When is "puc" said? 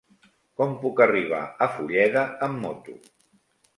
0.85-1.01